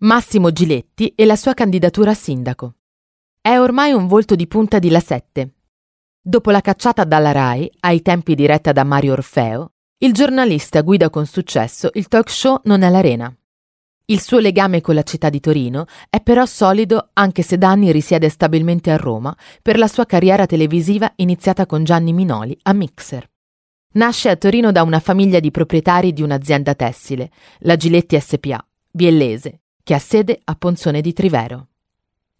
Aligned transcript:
Massimo 0.00 0.52
Giletti 0.52 1.12
e 1.16 1.24
la 1.24 1.34
sua 1.34 1.54
candidatura 1.54 2.12
a 2.12 2.14
sindaco. 2.14 2.74
È 3.40 3.58
ormai 3.58 3.90
un 3.90 4.06
volto 4.06 4.36
di 4.36 4.46
punta 4.46 4.78
di 4.78 4.90
La 4.90 5.00
Sette. 5.00 5.54
Dopo 6.20 6.52
la 6.52 6.60
cacciata 6.60 7.02
dalla 7.02 7.32
RAI, 7.32 7.68
ai 7.80 8.00
tempi 8.00 8.36
diretta 8.36 8.70
da 8.70 8.84
Mario 8.84 9.14
Orfeo, 9.14 9.72
il 9.98 10.12
giornalista 10.12 10.82
guida 10.82 11.10
con 11.10 11.26
successo 11.26 11.90
il 11.94 12.06
talk 12.06 12.30
show 12.30 12.60
Non 12.62 12.82
è 12.82 12.90
l'Arena. 12.90 13.36
Il 14.04 14.20
suo 14.20 14.38
legame 14.38 14.80
con 14.80 14.94
la 14.94 15.02
città 15.02 15.30
di 15.30 15.40
Torino 15.40 15.86
è 16.08 16.20
però 16.20 16.46
solido 16.46 17.10
anche 17.14 17.42
se 17.42 17.58
da 17.58 17.70
anni 17.70 17.90
risiede 17.90 18.28
stabilmente 18.28 18.92
a 18.92 18.96
Roma 18.96 19.36
per 19.60 19.78
la 19.78 19.88
sua 19.88 20.06
carriera 20.06 20.46
televisiva 20.46 21.12
iniziata 21.16 21.66
con 21.66 21.82
Gianni 21.82 22.12
Minoli 22.12 22.56
a 22.62 22.72
Mixer. 22.72 23.28
Nasce 23.94 24.28
a 24.28 24.36
Torino 24.36 24.70
da 24.70 24.84
una 24.84 25.00
famiglia 25.00 25.40
di 25.40 25.50
proprietari 25.50 26.12
di 26.12 26.22
un'azienda 26.22 26.76
tessile, 26.76 27.32
la 27.62 27.74
Giletti 27.74 28.16
SPA, 28.20 28.64
biellese, 28.92 29.62
che 29.88 29.94
ha 29.94 29.98
sede 29.98 30.38
a 30.44 30.54
Ponzone 30.54 31.00
di 31.00 31.14
Trivero. 31.14 31.68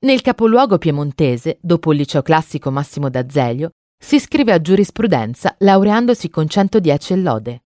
Nel 0.01 0.21
capoluogo 0.21 0.77
piemontese, 0.77 1.57
dopo 1.63 1.93
il 1.93 1.99
liceo 2.01 2.21
classico 2.21 2.71
Massimo 2.71 3.09
d'Azeglio, 3.09 3.71
si 3.99 4.17
iscrive 4.17 4.53
a 4.53 4.61
giurisprudenza 4.61 5.55
laureandosi 5.61 6.29
con 6.29 6.47
110 6.47 7.23
lode. 7.23 7.63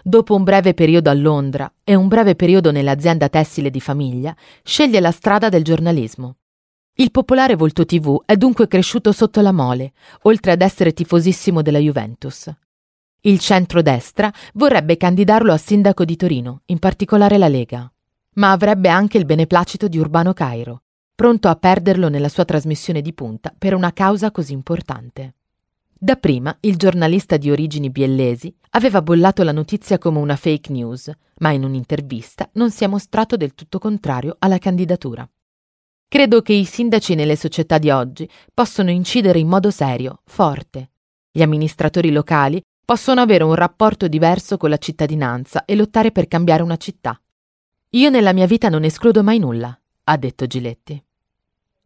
Dopo 0.00 0.36
un 0.36 0.44
breve 0.44 0.74
periodo 0.74 1.10
a 1.10 1.14
Londra 1.14 1.68
e 1.82 1.96
un 1.96 2.06
breve 2.06 2.36
periodo 2.36 2.70
nell'azienda 2.70 3.28
tessile 3.28 3.68
di 3.68 3.80
famiglia, 3.80 4.32
sceglie 4.62 5.00
la 5.00 5.10
strada 5.10 5.48
del 5.48 5.64
giornalismo. 5.64 6.36
Il 6.94 7.10
popolare 7.10 7.56
volto 7.56 7.84
TV 7.84 8.22
è 8.24 8.36
dunque 8.36 8.68
cresciuto 8.68 9.10
sotto 9.10 9.40
la 9.40 9.50
mole, 9.50 9.92
oltre 10.22 10.52
ad 10.52 10.62
essere 10.62 10.92
tifosissimo 10.92 11.62
della 11.62 11.78
Juventus. 11.78 12.48
Il 13.22 13.40
centro-destra 13.40 14.32
vorrebbe 14.52 14.96
candidarlo 14.96 15.52
a 15.52 15.56
sindaco 15.56 16.04
di 16.04 16.14
Torino, 16.14 16.60
in 16.66 16.78
particolare 16.78 17.38
la 17.38 17.48
Lega, 17.48 17.90
ma 18.36 18.52
avrebbe 18.52 18.88
anche 18.88 19.18
il 19.18 19.24
beneplacito 19.24 19.88
di 19.88 19.98
Urbano 19.98 20.32
Cairo, 20.32 20.82
pronto 21.14 21.48
a 21.48 21.56
perderlo 21.56 22.08
nella 22.08 22.28
sua 22.28 22.44
trasmissione 22.44 23.00
di 23.00 23.12
punta 23.12 23.54
per 23.56 23.74
una 23.74 23.92
causa 23.92 24.30
così 24.30 24.52
importante. 24.52 25.34
Dapprima 25.98 26.54
il 26.60 26.76
giornalista 26.76 27.38
di 27.38 27.50
origini 27.50 27.88
biellesi 27.90 28.54
aveva 28.70 29.00
bollato 29.00 29.42
la 29.42 29.52
notizia 29.52 29.96
come 29.96 30.18
una 30.18 30.36
fake 30.36 30.70
news, 30.70 31.10
ma 31.38 31.52
in 31.52 31.64
un'intervista 31.64 32.50
non 32.52 32.70
si 32.70 32.84
è 32.84 32.86
mostrato 32.86 33.36
del 33.36 33.54
tutto 33.54 33.78
contrario 33.78 34.36
alla 34.38 34.58
candidatura. 34.58 35.26
Credo 36.06 36.42
che 36.42 36.52
i 36.52 36.66
sindaci 36.66 37.14
nelle 37.14 37.34
società 37.34 37.78
di 37.78 37.90
oggi 37.90 38.28
possono 38.52 38.90
incidere 38.90 39.38
in 39.38 39.48
modo 39.48 39.70
serio, 39.70 40.20
forte. 40.24 40.90
Gli 41.32 41.42
amministratori 41.42 42.12
locali 42.12 42.62
possono 42.84 43.22
avere 43.22 43.42
un 43.42 43.54
rapporto 43.54 44.06
diverso 44.06 44.58
con 44.58 44.68
la 44.70 44.78
cittadinanza 44.78 45.64
e 45.64 45.74
lottare 45.74 46.12
per 46.12 46.28
cambiare 46.28 46.62
una 46.62 46.76
città. 46.76 47.18
Io 47.90 48.10
nella 48.10 48.32
mia 48.32 48.46
vita 48.46 48.68
non 48.68 48.82
escludo 48.82 49.22
mai 49.22 49.38
nulla, 49.38 49.80
ha 50.04 50.16
detto 50.16 50.46
Giletti. 50.46 51.05